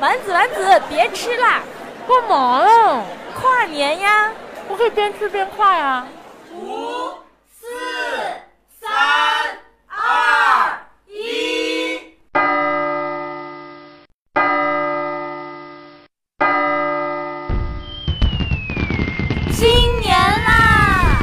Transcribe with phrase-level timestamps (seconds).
[0.00, 1.60] 丸子丸子，别吃啦！
[2.08, 3.02] 干嘛呀？
[3.40, 4.32] 跨年呀！
[4.68, 6.06] 我可以边吃边跨呀。
[6.52, 7.10] 五、
[7.48, 7.66] 四、
[8.80, 8.90] 三、
[9.86, 12.00] 二、一。
[19.52, 21.22] 新年啦！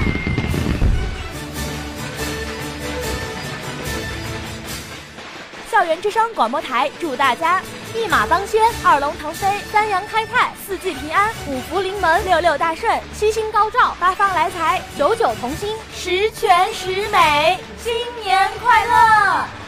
[5.70, 7.62] 校园之声广播台祝大家
[7.96, 17.94] 一马当先，二龙腾飞，三阳开泰，四季平安，五福临门，六六大顺，七星高照，八方来财，九九同心，十全十美，新
[18.24, 19.59] 年快乐！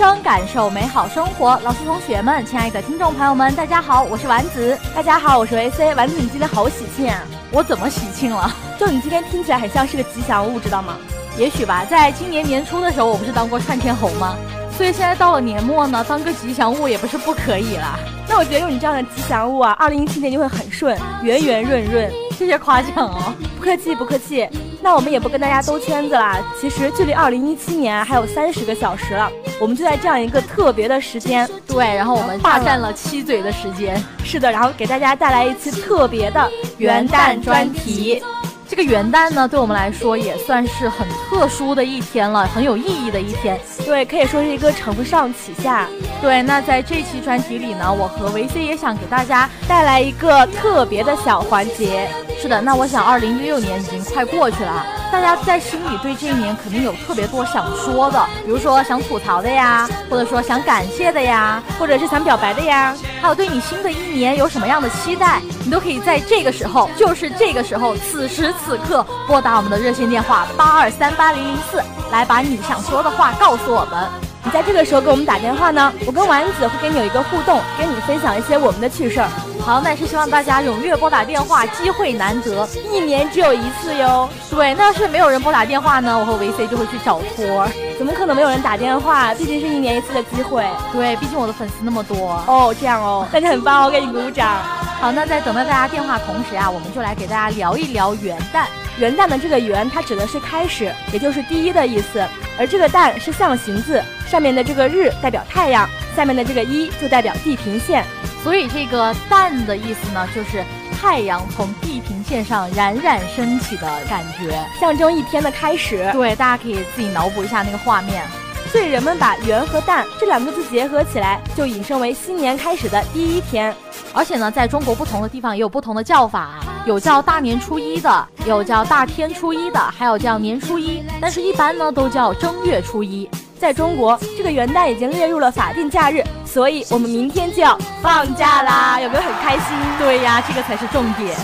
[0.00, 1.60] 听校园之声，感受美好生活。
[1.62, 4.76] 老师、同学们，亲爱的听众朋友们，大家好，我是丸子。
[4.94, 5.94] 大家好，我是维 C。
[5.94, 7.22] 丸子，你今天好喜庆啊！
[7.52, 8.50] 我怎么喜庆了？
[8.78, 10.96] 就你今天听起来很像是个吉祥物，知道吗？
[11.36, 11.84] 也许吧。
[11.84, 14.36] 在今年年初的时候，我不是当过串天猴吗？
[14.74, 17.98] 所以现在到了年末呢，当个吉祥物也不是不可以啦。
[18.26, 22.10] 那我觉得用你这样的吉祥物啊，二零一七年就会很顺，圆圆润润。
[22.38, 24.48] 谢谢夸奖哦，不客气不客气。
[24.80, 38.22] 那我们也不跟大家兜圈子啦，其实距离二零一七年还有三十个小时了，我们就在这样一个特别的时间，对，然后我们霸占了七嘴的时间，是的，然后给大家带来一期特别的元旦专题。
[38.66, 43.58] 这个元旦呢，对我们来说也算是很特殊的一天了，很有意义的一天。
[43.84, 45.88] 对，可以说是一个承上启下。
[46.22, 52.08] 对，那在这期专题里呢，我和维 C 也想给大家带来一个特别的小环节。
[52.40, 74.29] 是的，那我想二零一六年已经快过去了，大家在心里对这一年肯定有特别多想说的，比如说想吐槽的呀，或者说想感谢的呀，或者是想表白的呀，还有对你新的一年有什么样的期待，你都可以在这个时候，就是这个时候，此时此刻拨打我们的热线电话八二三八零零四，来把你想说的话告诉我们。
[74.42, 79.28] 你在这个时候给我们打电话呢，我跟丸子会跟你有一个互动，跟你分享一些我们的趣事儿。
[79.60, 84.28] 好，那也是希望大家踊跃拨打电话，机会难得，一年只有一次哟。
[84.50, 87.68] 对，那要是没有人拨打电话呢，我和维 C 就会去找托。
[87.98, 89.34] 怎么可能没有人打电话？
[89.34, 90.64] 毕竟是一年一次的机会。
[90.90, 92.42] 对，毕竟我的粉丝那么多。
[92.46, 94.56] 哦，这样哦，那你很棒，我给你鼓掌。
[95.00, 98.66] 好，那在等待大家电话同时啊，我们就来给大家聊一聊元旦。
[98.98, 102.22] 元旦的这个元，它指的是开始，也就是第一的意思。
[102.58, 108.04] 而这个旦是象形字，上面的这个日代表太阳，下面的这个一就代表地平线。
[108.42, 110.62] 所以这个旦的意思呢，就是
[111.00, 116.10] 太阳从地平线上冉冉升起的感觉，象征一天的开始。
[116.12, 118.22] 对，大家可以自己脑补一下那个画面。
[118.70, 123.74] 所以人们把元和旦这两个字结合起来，就引申为新年开始的第一天。
[124.12, 131.02] 而且呢，在中国不同的地方也有不同的叫法，有叫大年初一的，有叫大天初一的，还有叫年初一。
[131.20, 133.28] 但是，一般呢都叫正月初一。
[133.58, 139.76] 在中国，这个元旦已经列入了法定假日，所以我们明天就要放假啦，有没有很开心？
[139.98, 141.36] 对呀，这个才是重点。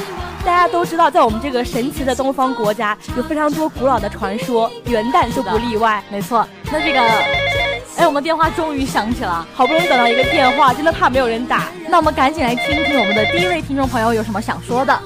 [0.46, 6.00] 大家都知道，在我们这个神奇的东方国家，有非常多古老的传说，元旦就不例外。
[6.08, 7.00] 没错，那这个，
[7.96, 11.64] 哎，我们电话终于响起了，好不容易等到一个电话，真的怕没有人打。
[11.88, 14.96] 那我们赶紧来听听我们的第一位听众朋友有什么想说的。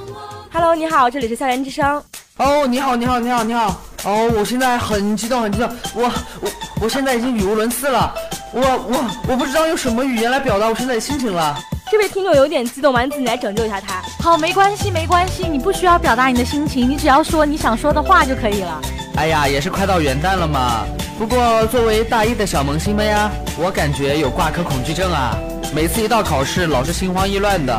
[0.52, 2.02] Hello，你好，这里是校园之声。
[2.36, 3.80] 哦，你好，你好，你好，你好。
[4.04, 5.70] 哦，我现在很激动，很激动。
[5.94, 6.02] 我
[6.42, 6.50] 我
[6.82, 8.14] 我现在已经语无伦次了。
[8.52, 11.56] 我我我不知道用什么语言来表达我现在的心情了。
[11.90, 14.00] 这位听众有点激动，丸子，你来拯救一下他。
[14.22, 18.80] 好，没关系，没关系，你不需要表达你的心情，你只要说你想说的话就可以了。
[19.16, 20.86] 哎呀，也是快到元旦了嘛。
[21.18, 25.36] 不过作为大一的小萌新们呀，我感觉有挂科恐惧症啊。
[25.74, 27.76] 每次一到考试，老是心慌意乱的。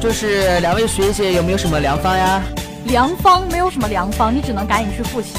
[0.00, 2.40] 就是两位学姐有没有什么良方呀？
[2.84, 5.30] 良方没有什么良方，你只能赶紧去复习。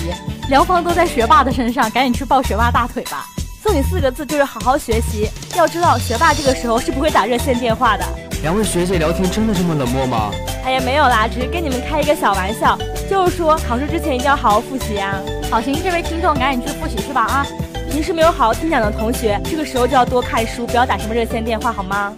[0.50, 3.26] 良方都在学霸的身上，赶紧去抱学霸大腿吧。
[3.70, 5.30] 送你四个字，就是好好学习。
[5.56, 8.04] 要知道，学霸这个时候是不会打热线电话的。
[8.42, 10.32] 两位学姐聊天真的这么冷漠吗？
[10.66, 12.76] 哎呀，没有啦，只是跟你们开一个小玩笑，
[13.08, 15.14] 就是说考试之前一定要好好复习啊。
[15.52, 17.46] 好，行，这位听众赶紧去复习去吧啊！
[17.92, 22.12] 平时没有好好听讲的同学，这个时候就要多看书，不要打什么热线电话，好吗？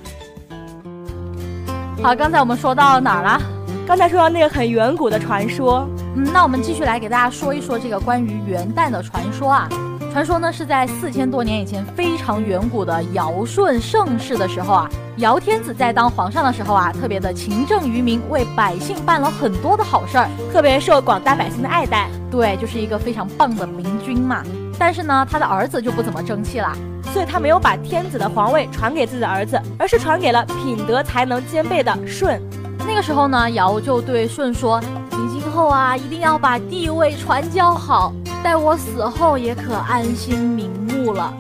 [2.01, 3.41] 好，刚才我们说到哪儿了？
[3.85, 5.85] 刚才说到那个很远古的传说，
[6.15, 9.67] 嗯，那我们继续来给大家说一说这个关于元旦的传说啊。
[10.11, 22.09] 传说呢是在四千多年以前，非常远古的尧舜盛世的时候啊，尧天子在当皇上的时候啊，特别的勤政于民，为百姓办了很多的好事儿，特别受广大百姓的爱戴。
[22.29, 24.43] 对，就是一个非常棒的明君嘛。
[24.77, 26.75] 但是呢，他的儿子就不怎么争气了。
[27.13, 32.41] 所以他没有把天子的皇位传给自己的儿子，而是传给了品德才能兼备的舜。
[32.85, 34.81] 那个时候呢，尧就对舜说
[35.11, 41.33] ：“你今后啊，一定要把帝位传教好，待我死后也可安心瞑目了。”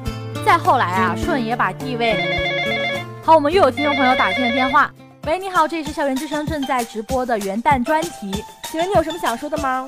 [0.45, 2.39] 再后来啊，舜也把帝位。
[3.23, 4.89] 好，我们又有听众朋友打进了电话。
[5.27, 9.85] 喂，你好，这里是校园之声正在直播的元旦专题，请问你有什么想说的吗？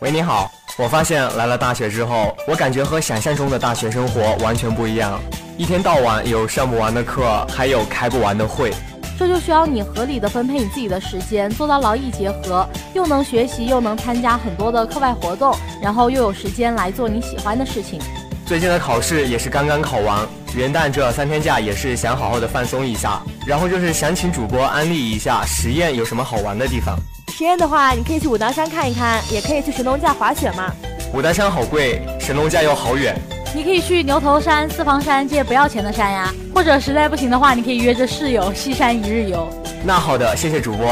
[0.00, 5.20] 喂，你好，我发现来了大学之后，我感觉和想象中的大学生活完全不一样，
[5.56, 8.72] 一天到晚有上不完的课，还有开不完的会。
[9.18, 18.00] 这就需要你合理的分配你自己的时间，做到劳逸结合，又能学习，又能参加很多的课外活动，然后又有时间来做你喜欢的事情。
[18.46, 20.24] 最近的考试也是刚刚考完，
[20.54, 26.96] 元旦这三天假也是想好好的放松一下，然后就是想请主播安利一下实验有什么好玩的地方。
[27.32, 30.72] 实验的话，你可以去武当山看一看，也可以去神农架滑雪嘛。
[31.12, 33.16] 武当山好贵，神农架又好远。
[33.54, 39.48] 你可以去牛头山、四方山借不要钱的山呀，或者实在不行的话，你可以约着室友西山一日游。
[39.84, 40.86] 那好的，谢谢主播。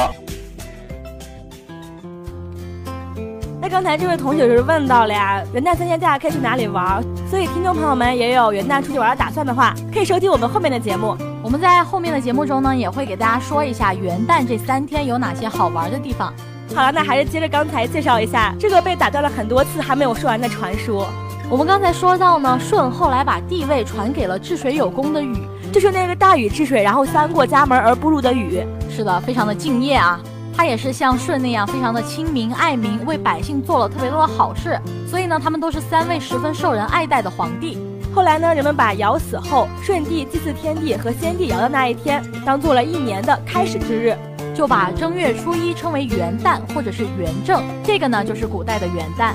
[3.61, 7.03] 那刚才这位同学就是问到了呀，元旦三天假可以去哪里玩？
[7.29, 11.17] 所以听众朋友们也有元旦出去玩的打算的话，可以收听我们后面的节目。
[11.43, 16.33] 我们在后面的节目中呢，也会给大家说一下元旦这三天有哪些好玩的地方。
[16.75, 21.07] 好了，那还是接着刚才介绍一下这个被打断了很多次还没有说完的传说。
[21.49, 28.67] 我们刚才说到呢，舜后来把帝位传给了治水有功的禹，就是那个大禹治水，然后三过家门而不入的禹。
[28.91, 30.21] 是的，非常的敬业啊。
[30.57, 34.77] 他也是像舜那样非常的亲民爱民，为百姓做了特别多的好事。
[35.09, 37.79] 所以呢，他们都是三位十分受人爱戴的皇帝。
[38.13, 44.17] 后来呢，人们把尧死后舜帝祭祀天帝和先帝尧的那一天，当做了一年的开始之日，
[44.53, 47.63] 就把正月初一称为元旦或者是元正。
[47.85, 49.35] 这个呢，就是古代的元旦。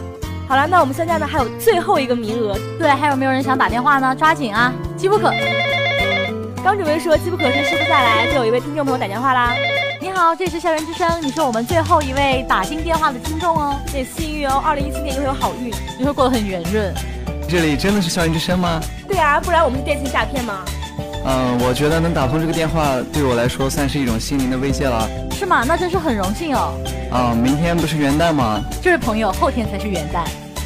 [0.52, 4.14] 好了，那我们现在呢还有最后一个名额，对，还有没有人想打电话呢？
[4.14, 5.32] 抓紧啊，机不可。
[6.62, 9.54] 刚准备说机不可失，失不再来，就有一位听众朋友打电话啦。
[10.02, 16.94] 你好，这是校园之声，你是我们最后一位打进电话的听众哦，也幸运哦，二零一七年又有好运，你会过得很圆润。
[17.48, 18.82] 这里真的是校园之声吗？
[19.08, 20.66] 对啊，不然我们是电信诈骗吗？
[21.26, 25.08] 嗯，我觉得能打通这个电话，对我来说算是一种心灵的慰藉了。
[25.42, 25.64] 是吗？
[25.68, 26.72] 那真是很荣幸哦。
[27.12, 28.62] 啊，明天不是元旦吗？
[28.80, 30.20] 这位朋友，后天才是元旦。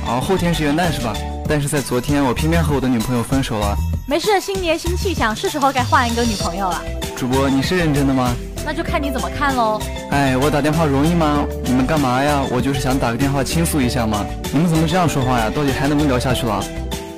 [0.06, 1.14] 哦，后天是元旦是吧？
[1.48, 3.74] 但是在昨天，我偏偏和我的女朋友分手了。
[4.06, 6.82] 没事，新年新气象，是时候该换一个女朋友了。
[7.16, 8.36] 主播，你是认真的吗？
[8.66, 9.80] 那就看你怎么看喽。
[10.12, 11.46] 哎，我打电话容易吗？
[11.64, 12.42] 你们干嘛呀？
[12.52, 14.26] 我就是想打个电话倾诉一下嘛。
[14.52, 15.50] 你们怎么这样说话呀？
[15.56, 16.62] 到底还能不能聊下去了？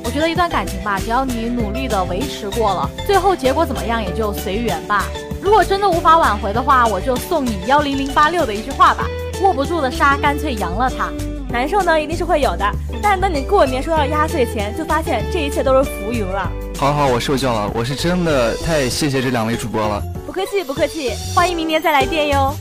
[0.03, 5.05] 我觉得一段感情吧，只要你努力的维持过了，最后结果怎么样也就随缘吧。
[5.47, 9.07] 如果真的无法挽回的话，我就送你幺零零八六的一句话吧：
[9.41, 11.09] 握不住的沙，干脆扬了它。
[11.49, 12.69] 难受呢，一定是会有的，
[13.01, 16.51] 但等你过年收到压岁钱，就发现这一切都是浮云了。
[16.77, 20.03] 好好，我受教了，我是真的太谢谢这两位主播了。
[20.25, 22.53] 不客气，不客气，欢迎明年再来电哟。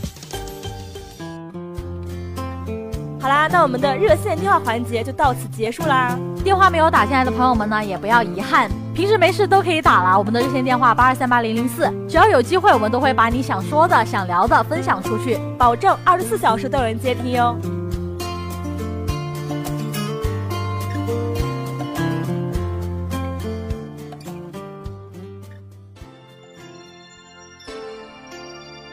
[3.19, 6.17] 好啦，那我们的热线电话环节就到此结束啦。
[6.41, 10.17] 电话没有打进来的朋友们呢，也不要遗憾，平时没事都可以打了。
[10.17, 17.55] 我们的热线电话八二三八零零四，只要有机会，我们都会把你想说的、想聊的分享出去，保证二十四小时都有人接听哟。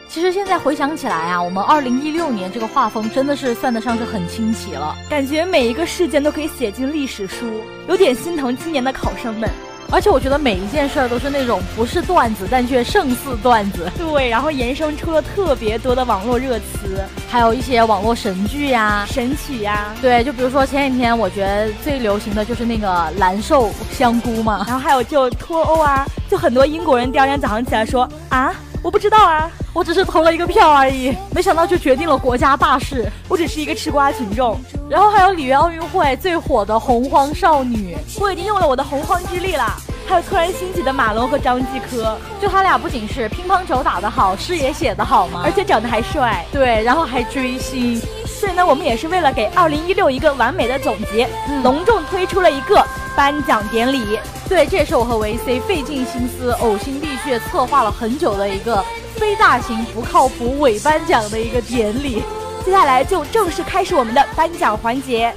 [0.07, 7.47] 其实现在回想起来啊，我们二零一六年这个画风真的是算得上是很清奇了，感觉每一个事件都可以写进历史书，
[7.89, 9.49] 有点心疼今年的考生们。
[9.91, 13.91] 而且我觉得每一件事儿都是那种不是段子，但却胜似段子。
[13.97, 19.95] 对，然后延伸出了特别多的网络热词，还有一些网络神剧呀、神曲呀。
[20.03, 28.53] 对，就比如说前几天我觉得最流行的就是那个蓝瘦香菇嘛，然后还有就脱欧啊，就很多英国人第二天早上起来说啊。
[28.85, 33.11] 我不知道啊，我只是投了一个票而已，没想到就决定了国家大事。
[33.31, 34.61] 我只是一个吃瓜群众。
[34.91, 39.75] 然后还有里约奥运会最火的洪荒少女，我已经用了我的洪荒之力了。
[40.07, 46.45] 还有突然兴起的马龙和张继科，就他俩不仅是乒乓球打得好，诗也写得好嘛，而且长得还帅。
[46.53, 47.99] 对，然后还追星。
[48.27, 51.27] 所以呢，我们也是为了给二零一六一个完美的总结，
[51.63, 52.85] 隆重推出了一个
[53.17, 54.19] 颁奖典礼。
[54.49, 58.85] 对，这也是我和维 C 费尽心思、呕心沥血策划了很久的一个
[59.17, 62.23] 非大型不靠谱伪颁奖的一个典礼。
[62.65, 65.35] 接下来就正式开始我们的颁奖环节。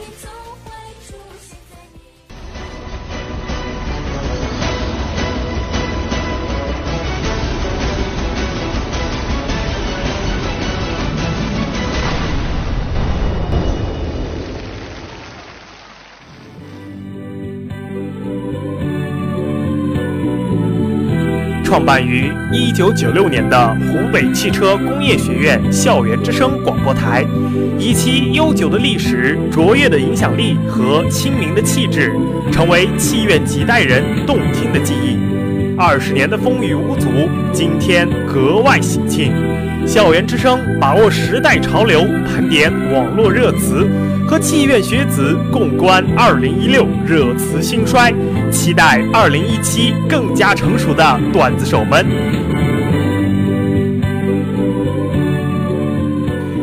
[21.78, 27.24] 创办于1996年的湖北汽车工业学院校园之声广播台，
[27.78, 32.12] 以其悠久的历史、卓越的影响力和亲民的气质，
[32.52, 35.20] 成为气院几代人动听的记忆。
[35.78, 37.10] 二十年的风雨无阻，
[37.54, 39.32] 今天格外喜庆。
[39.86, 43.88] 校园之声把握时代潮流，盘点网络热词，
[44.28, 48.12] 和气院学子共观2016热词兴衰，
[48.51, 52.06] 期待二零一七更加成熟的段子手们。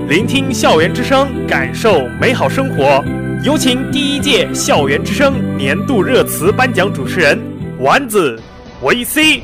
[0.08, 3.02] 聆听校园之声，感受美好生活。
[3.42, 7.38] 有请第一届校园之声年度热词颁奖主持人
[7.80, 8.40] 丸子
[8.82, 9.42] 维 C。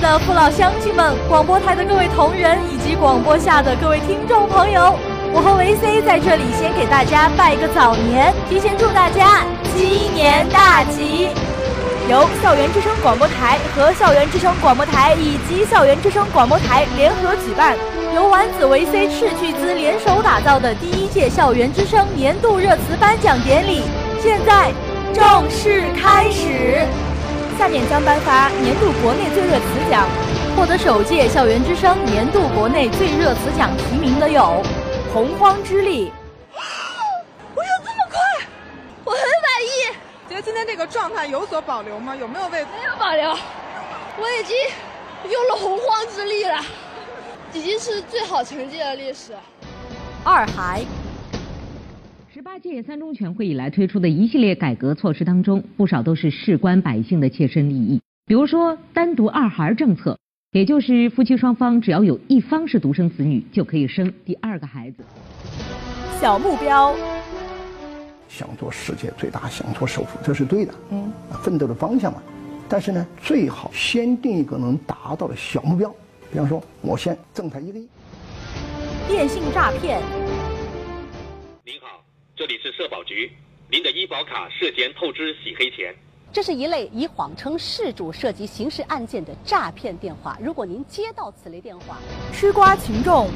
[0.00, 4.96] 的父老乡亲们，广播台的各位同仁，以及广播下的各位听众朋友，
[5.32, 9.44] 我和维 C 在这里先给大家拜个早年，提前祝大家
[9.76, 11.28] 鸡年大吉。
[12.08, 17.76] 由校园之声广播台和校园之声广播台以及校园之声广播台联合举办，
[18.14, 23.82] 由丸子维 C 斥巨资联手打造的第一届校园之声年度热词颁奖典礼，
[24.18, 24.72] 现在
[25.12, 26.86] 正式开始。
[27.60, 30.08] 下面将颁发年度国内最热词奖，
[30.56, 34.40] 获得首届校园之声年度国内最热词奖提名的有
[35.12, 36.10] 《洪荒之力》。
[37.54, 38.46] 我有这么快？
[39.04, 39.94] 我很满意。
[40.26, 42.16] 觉得今天这个状态有所保留吗？
[42.16, 42.62] 有没有为？
[42.62, 44.56] 没有保留，我已经
[45.30, 46.64] 用了洪荒之力了，
[47.52, 49.34] 已经是最好成绩的历史。
[50.24, 50.82] 二孩。
[52.40, 58.00] 十八届三中全会以来推出的一系列改革措施当中，不少都是事关百姓的切身利益。
[58.24, 60.18] 比如说，单独二孩政策，
[60.52, 65.04] 也就是夫妻双方只要有一方是独生子女，就可以生第二个孩子。
[66.18, 66.94] 小目标，
[68.26, 72.22] 想做世界最大，想做首富，这是对的，嗯，奋斗的方向嘛。
[72.70, 75.94] 但是呢，最好先定一个能达到的小目标，
[76.32, 77.86] 比方说，我先挣他一个亿。
[79.06, 80.00] 电信诈骗。
[82.40, 83.30] 这里是社保局，
[83.70, 85.94] 您的医保卡涉嫌透支洗黑钱。
[86.32, 90.38] 这是一类以谎称事主涉及刑事案件的诈骗电话。
[90.40, 91.98] 如果您接到此类电话，
[92.32, 93.28] 吃瓜群众，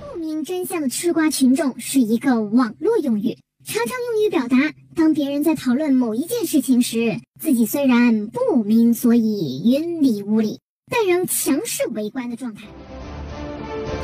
[0.00, 4.56] 不明真相的吃瓜群众是一个网络用语，常常用于表达
[4.96, 10.58] 当别人在讨论某一件事情时，自己虽然不明所以、云里雾里，
[10.90, 12.66] 但仍强势围观的状态。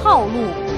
[0.00, 0.77] 套路。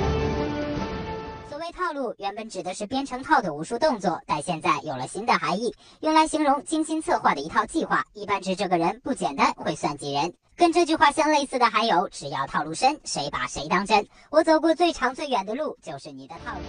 [1.73, 10.33] 套路原本指的是编成套的武术动作，但现在有了新的含义，用来形容精心策划的一套计划，一般指这个人不简单，会算计人。
[10.57, 14.07] 跟这句话相类似的还有，只要套路深，谁把谁当真。
[14.31, 16.61] 我走过最长最远的路，就是你的套路。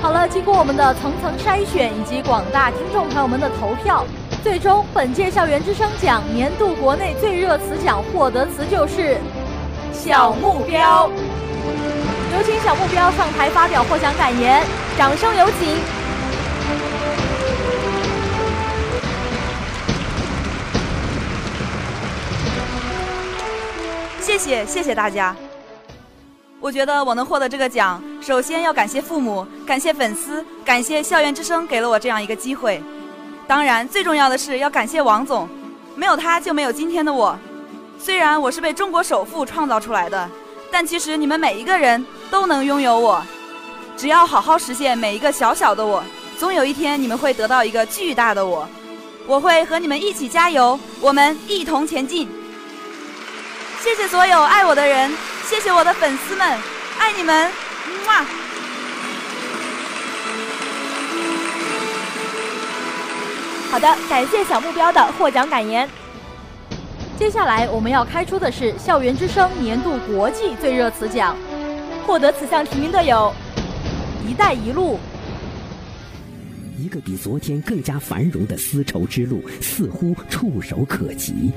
[0.00, 4.04] 好了，经过我们的层层筛选以及广大听众朋友们的投票，
[4.42, 9.20] 最终本届校园之声奖年度国内最热词奖获得词就是
[9.92, 11.10] 小目标。
[12.34, 14.64] 有请小目标上台发表获奖感言，
[14.96, 15.78] 掌声有请。
[24.18, 25.36] 谢谢谢谢大家。
[26.58, 32.82] 我觉得我能获得这个奖，首先要感谢父母，感谢粉丝，感谢校园之声给了我这样一个机会。
[33.46, 35.46] 当然，最重要的是要感谢王总，
[35.94, 37.38] 没有他就没有今天的我。
[37.98, 40.26] 虽然我是被中国首富创造出来的。
[40.74, 43.22] 但其实你们每一个人都能拥有我，
[43.94, 46.02] 只要好好实现每一个小小的我，
[46.38, 48.66] 总有一天你们会得到一个巨大的我。
[49.26, 52.26] 我会和你们一起加油，我们一同前进。
[53.82, 56.58] 谢谢所有爱我的人，谢谢我的粉丝们，
[56.98, 57.50] 爱你们，
[58.06, 58.26] 么。
[63.70, 65.86] 好的，感谢小目标的获奖感言。
[67.18, 71.36] 接下来我们要开出的是校园之声年度国际最热词奖，
[72.06, 73.32] 获得此项提名的有
[74.28, 74.98] “一带一路”。
[76.78, 81.52] 一个比昨天更加繁荣的丝绸之路似乎触手可及，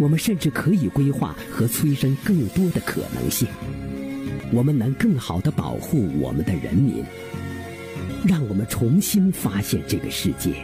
[0.00, 3.46] 我们甚至可以规划和催生更多的可能性。
[4.52, 7.04] 我们能更好的保护我们的人民，
[8.26, 10.54] 让我们重新发现这个世界。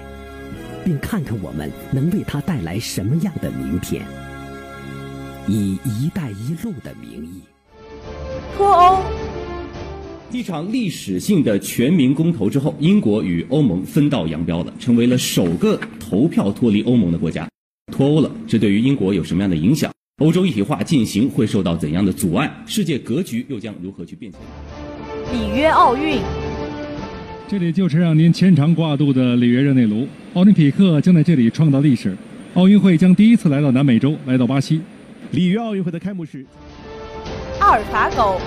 [0.85, 4.07] 并看看我们能为他带来什么样的明天。
[5.49, 7.43] 以“一带一路”的名义，
[8.57, 9.03] 脱欧。
[10.33, 17.49] 一场历史性的全民公投之后，英国与欧盟分道扬镳了，成为了首个投票脱离欧盟的国家，
[17.93, 18.31] 脱欧了。
[18.47, 19.93] 这对于英国有什么样的影响？
[20.23, 22.51] 欧洲一体化进行会受到怎样的阻碍？
[22.67, 24.41] 世界格局又将如何去变迁？
[25.33, 26.19] 里约奥运。
[27.49, 32.17] 这里就是让您牵肠挂肚的里约热内卢，奥林匹克将在这里创造历史。
[32.55, 34.81] 奥运会将第一次来到南美洲，来到巴西。
[35.31, 36.45] 里约奥运会的开幕式。
[37.67, 38.41] 阿尔法狗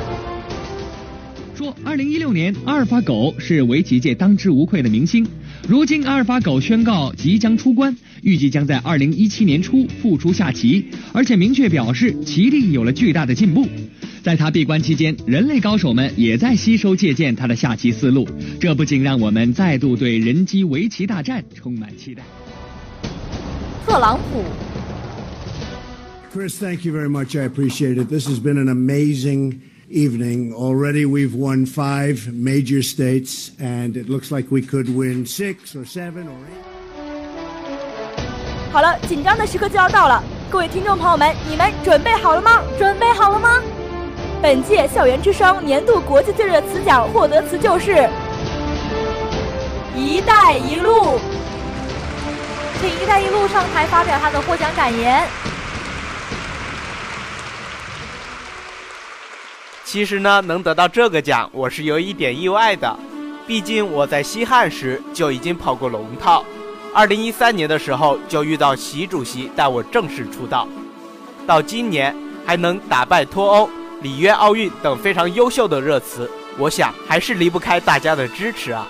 [1.54, 5.28] 说，二零一六年阿尔法狗是围棋界当之无愧的明星。
[5.68, 13.68] 如今阿尔法狗宣告即将出关，预计将在二零一七年初复出下棋，而且明确表示棋力有了巨大的进步。
[14.24, 18.26] 在他闭关期间，人类高手们也在吸收借鉴他的下棋思路，
[18.58, 22.24] 这不仅让我们再度对人机围棋大战充满期待。
[23.86, 24.69] 特朗普。
[26.32, 27.36] Chris, thank you very much.
[27.36, 28.08] I appreciate it.
[28.08, 30.54] This has been an amazing evening.
[30.54, 35.86] Already we've won five major states, and it looks like we could win six or
[35.86, 36.66] seven or eight.
[38.72, 42.62] 好了，紧张的时刻就要到了，各位听众朋友们，你们准备好了吗？
[42.78, 43.60] 准备好了吗？
[44.40, 48.08] 本届校园之声年度国际最热词奖获得词就是
[49.98, 51.18] “一带一路”。
[52.80, 55.28] 请“一带一路”上台发表他的获奖感言。
[59.92, 62.96] 其实呢，能得到这个奖，我是有一点意外的。
[63.48, 66.46] 毕竟我在西汉时就已经跑过龙套，
[66.94, 70.68] 二零一三年的时候就遇到习主席带我正式出道，
[71.48, 72.16] 到今年
[72.46, 73.68] 还能打败脱欧、
[74.04, 76.30] 里约奥运等非常优秀的热词，
[76.60, 78.88] 我想还是离不开大家的支持啊！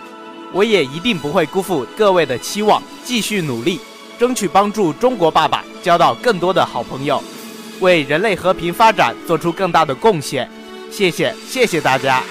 [0.51, 3.79] 我也一定不会辜负各位的期望，继续努力，
[4.19, 7.23] 争取帮助中国爸爸交到更多的好朋友，
[7.79, 10.51] 为人类和平发展做出更大的贡献。
[10.91, 12.21] 谢谢，谢谢大家。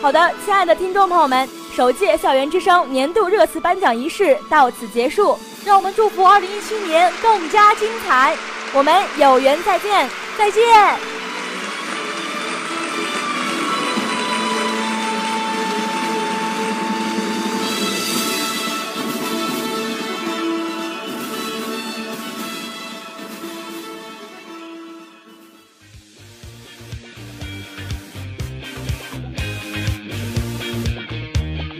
[0.00, 8.36] 好的，亲爱的听众朋友们，首届校园之声年度热词颁奖仪式到此结束，让我们祝福二零一七年更加精彩。
[8.74, 11.21] 我们有缘再见，再见。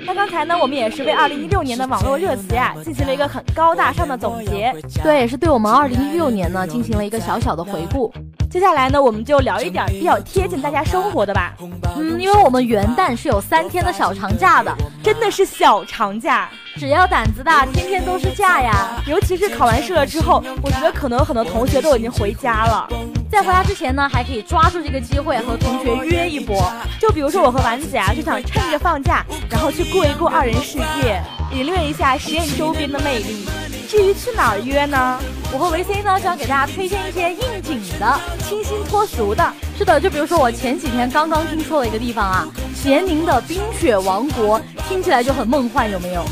[0.04, 8.12] 那刚才呢，我们也是为二零一六年的网络热词呀进行了一个很高大上的总结，对，也是对我们二零一六年呢进行了一个小小的回顾。
[8.50, 11.54] 接下来呢，我们就聊一点比较贴近大家生活的吧。
[11.96, 19.02] 嗯，因为我们元旦是有三天的小长假的，真的是小长假，只要胆子大，天天都是假呀。
[19.06, 22.88] 尤其是考完试了之后，我觉得可能很多同学都已经回家了。
[23.32, 26.70] 在回家之前呢，还可以抓住这个机会和同学约一波。
[27.00, 31.18] 就比如说我和丸子呀，就想趁着放假，然后去过一过二人世界，
[31.50, 33.48] 领略一下实验周边的魅力。
[33.88, 35.18] 至于去哪儿约呢？
[35.50, 39.50] 我和维 C 呢，想给大家推荐一些应景的、清新脱俗的。
[39.78, 46.22] 是的，就比如说我前几天刚刚听说的一个地方啊，咸宁的冰雪王国，听起来就很梦幻，有没有？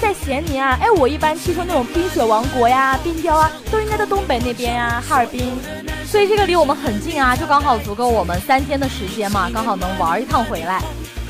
[0.00, 5.52] 在咸宁啊，哎，我一般听说那种冰雪王国呀、冰雕啊，都应该在东北那边呀，哈尔滨。
[6.14, 10.80] 所以这个离我们很近啊，就刚好足够我们三天的时间嘛，刚好能玩一趟回来。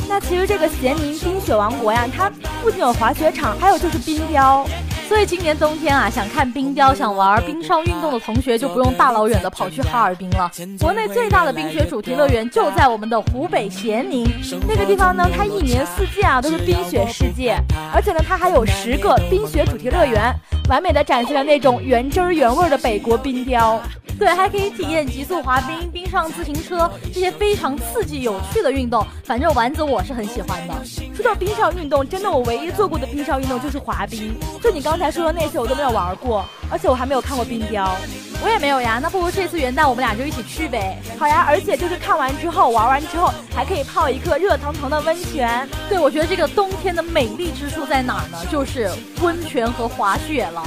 [0.06, 2.30] 那其实这个咸宁冰雪王国呀，它
[2.62, 4.68] 不仅有滑雪场，还有就是冰雕。
[5.08, 10.50] 所以今年冬天啊，想看冰雕、想玩冰上运动的同学，就不用大老远的跑去哈尔滨了。
[10.80, 14.26] 国内最大的冰雪主题乐园就在我们的湖北咸宁。
[14.66, 17.56] 那个地方呢，它一年四季啊都是冰雪世界，
[17.92, 20.34] 而且呢，它还有十个冰雪主题乐园，
[20.68, 23.80] 完美的展现了那种原汁儿原味的北国冰雕。
[24.16, 29.04] 对，还可以体验极速滑冰、冰上自行车这些非常刺激有趣的运动。
[29.24, 30.74] 反正丸子我是很喜欢的。
[31.12, 34.32] 说到冰上运动，真的我唯一做过的冰上运动就是滑冰。
[34.62, 37.96] 就你刚刚才说的那些，我都没有玩过，而且我还没有看过冰雕。
[38.40, 39.00] 我也没有呀。
[39.02, 40.96] 那不如这次元旦我们俩就一起去呗。
[41.18, 45.68] 好呀，而且就是看完之后，玩完之后，还可以泡一个热腾腾的温泉。
[45.88, 48.38] 对，我觉得这个冬天的美丽之处在哪儿呢？
[48.52, 48.88] 就是
[49.20, 50.62] 温泉和滑雪了。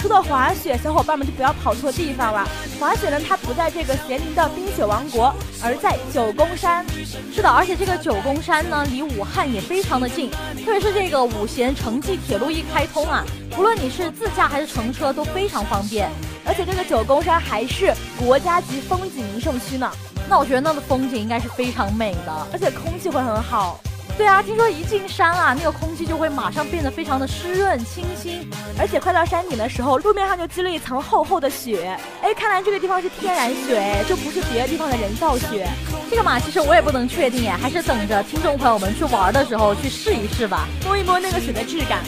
[0.00, 2.48] 说到滑雪，小伙伴们就不要跑错地方了。
[2.78, 5.30] 滑雪呢，它不在这个咸宁的冰雪王国，
[5.62, 6.82] 而在九宫山。
[7.30, 10.30] 是的，而且这个九宫山呢，离武汉也非常的近。
[10.64, 13.22] 特别是这个武咸城际铁路一开通啊，
[13.58, 16.10] 无论你是自驾还是乘车都非常方便。
[16.46, 19.90] 而且这个九宫山还是国家级风景名胜区呢。
[20.30, 23.78] 那我觉得那的风景应该是非常美的，而且空气会很好。
[24.16, 31.98] 对啊，听说一进山啊，那个空气就会马上变得非常的湿润清新，而且快到山顶的时候，路面上就积了一层厚厚的雪。
[32.20, 35.66] 哎，看来这个地方是天然雪，就不是别的地方的人造雪。
[36.10, 42.00] 这个嘛，其实我也不能确定耶，还是等着听众朋友们去玩的时候去试一试吧，摸一摸那个雪的质感。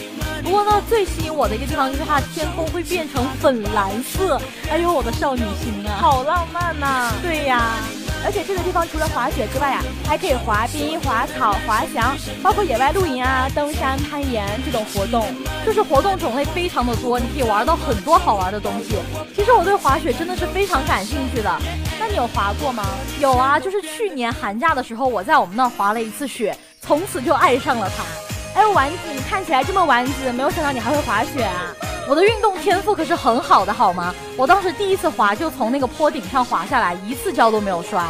[0.42, 4.40] 不过呢，最吸引我的一个地方就是它天空会变成粉蓝色。
[4.68, 7.12] 哎呦，我的少女心啊，好浪漫呐！
[7.22, 8.01] 对呀。
[8.24, 15.26] 而且这个地方除了滑雪之外呀，还可以滑冰、滑草、滑翔，包括野外露营啊、登山、攀岩这种活动，
[15.66, 18.96] 就是活动种类非常的多，你可以玩到很多好玩的东西。
[19.34, 21.58] 其实我对滑雪真的是非常感兴趣的。
[21.98, 22.84] 那你有滑过吗？
[23.20, 28.60] 有啊，就是去年寒假的时候，我在我们那儿滑了一次雪，从此就爱上了它。
[28.60, 31.74] 哎，丸子，你看起来这么丸子，没有想到你还会滑雪啊！
[32.08, 34.14] 我的运动天赋可是很好的，好吗？
[34.36, 38.04] 我当时第一次滑就从那个坡顶上滑下来，一次跤都没有摔，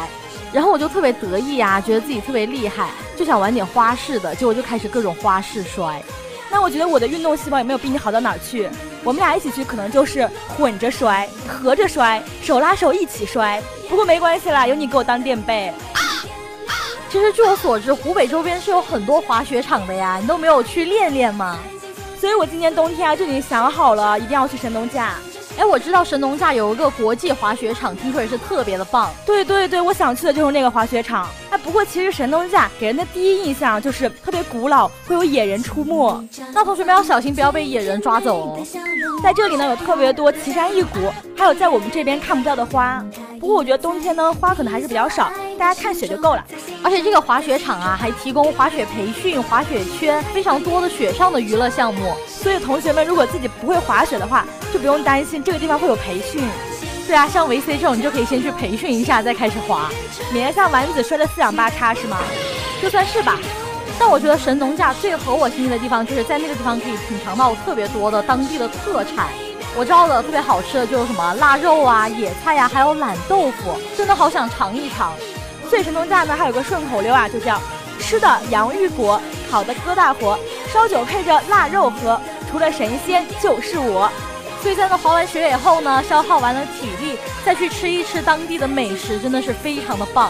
[0.51, 6.01] 然后我就特别得意呀，觉得自己特别厉害，就想玩点花式的，结果就开始各种花式摔。
[6.49, 8.69] 那我觉得我的运动细胞也没有比你好到哪儿去，
[9.03, 13.61] 我们俩一起去可能就是混着摔、合着摔、手拉手一起摔。
[13.89, 15.71] 不过没关系啦，有你给我当垫背。
[17.09, 21.59] 其实据我所知，湖北周边是有很多滑雪场的呀，你都没有去练练吗？
[22.23, 25.15] 所以我今年冬天啊就已经想好了，一定要去神农架。
[25.57, 29.11] 哎，我知道神农架有一个国际滑雪场，听说也是特别的棒。
[29.25, 31.27] 对对对，我想去的就是那个滑雪场。
[31.49, 36.25] 哎，不过其实神农架给人的第一印象就是特别古老，会有野人出没。
[36.53, 38.65] 那同学们要小心，不要被野人抓走哦。
[39.21, 43.03] 在这里呢，有特别多奇山异谷，还有在我们这边看不到的花。
[43.37, 46.43] 不过我觉得冬天呢，花可能还是比较少，大家看雪就够了。
[46.83, 52.13] 而且这个滑雪场啊，还提供滑雪培训、滑雪圈，非常多的雪上的娱乐项目。
[52.27, 56.43] 所以同学们如果自己不会滑雪的话，就不用担心这个地方会有培训。
[57.05, 59.89] 对啊，像维 C 这种，你就可以先去培训一下，再开始滑，
[60.31, 62.17] 免得像丸子摔得四仰八叉，是吗？
[62.81, 63.37] 就算是吧。
[63.99, 69.27] 但我觉得神农架最合我心意的地方，就是在那个地方可以品尝到特别多的当地的特产。
[69.75, 75.13] 我知道的特别好吃的就是什么腊肉啊、野菜呀，还有懒豆腐，真的好想尝一尝。
[75.73, 77.59] 所以神农架呢，还有个顺口溜啊，就叫
[77.99, 80.37] 吃的洋芋果，烤的疙瘩活，
[80.71, 84.07] 烧酒配着腊肉喝，除了神仙就是我。
[84.61, 90.29] 所以在那滑完雪以后呢，消耗完了体力，再去吃一吃当地的美食，真的是非常的棒。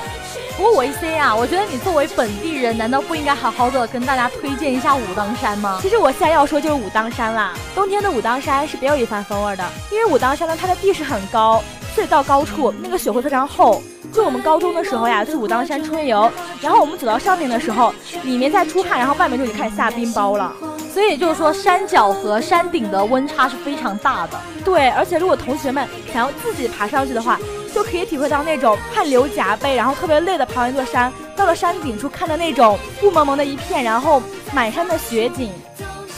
[0.56, 5.78] 不过维 C 啊，我觉得你作为本地人，难道不应该好好的跟大家推荐一下武当山吗？
[5.82, 7.54] 其实我现在要说就是武当山啦。
[7.76, 11.62] 冬天的武当山是别有一番风味的，因为武当山呢，它的地势很高，
[11.94, 13.84] 所以到高处那个雪会非常厚。
[14.14, 17.92] 就我们高中的时候呀，去武当山春游，然后我们走到上面的时候，
[18.24, 20.54] 里面在出汗，然后外面就已经开始下冰雹了。
[20.94, 24.40] 所以就是说，山脚和山顶的温差是非常大的。
[24.64, 27.40] 对，而且如果同学们想要自己爬上去的话，
[27.74, 34.22] 就可以体会到那种汗流浃背，然后特别累的爬完一座山，到了山顶处看的那种雾蒙蒙的一片，然后
[34.54, 35.52] 满山的雪景，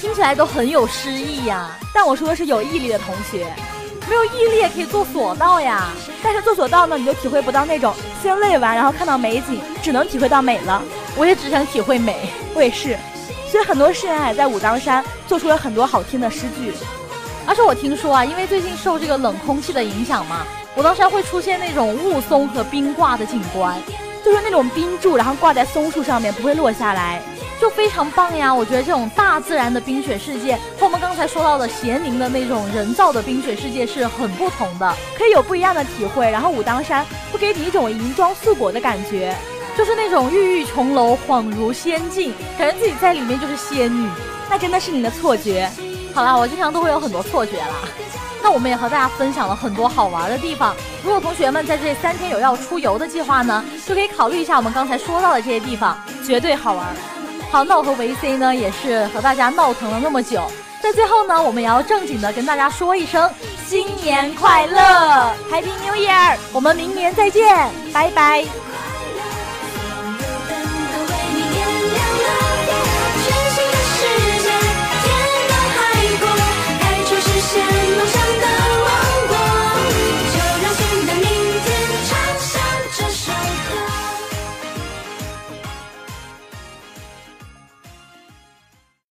[0.02, 1.72] 听起来都很有诗意呀。
[1.94, 3.48] 但我说的是有毅力的同学，
[4.08, 5.90] 没有毅力也可以坐索道呀。
[6.24, 10.82] 但是坐索道呢，你就体会不到那种先累完，然后看到美景，只能体会到美了。
[11.16, 12.98] 我也只想体会美，我也是。
[13.50, 16.74] 所以很多诗人也在武当山做出了很多好听的诗句。
[17.48, 20.46] 而且我听说啊，因为最近受这个冷空气的影响嘛。
[20.76, 23.78] 武当山会出现那种雾凇和冰挂的景观，
[24.26, 27.22] 就是那种冰柱，然后挂在松树上面不会落下来，
[27.60, 28.54] 就非常棒呀！
[28.54, 36.30] 我觉得这种大自然的冰雪世界和我们刚才说到的咸宁的那种人造的冰雪世界是很不同的，可以有不一样的体会。
[36.30, 39.36] 然后武当山会给你一种银装素裹的感觉，
[39.78, 44.10] 就是那种郁郁琼楼，恍如仙境，感觉自己在里面就是仙女，
[44.50, 45.72] 那真的是你的错觉。
[46.14, 47.88] 好啦，我经常都会有很多错觉啦。
[48.44, 50.76] 那我们也和大家分享了很多好玩的地方。
[51.04, 56.96] 如果同学们在这三天有要出游的计划呢，就可以考虑一下我们刚才说到的这些地方，绝对好玩。
[57.52, 60.42] 好，那我和维 C 呢也是和大家闹腾了那么久，
[60.82, 63.30] 在最后呢，我们也要正经的跟大家说一声
[63.66, 64.78] 新年快乐
[65.50, 66.36] ，Happy New Year！
[66.52, 67.56] 我们明年再见，
[67.94, 68.46] 拜拜。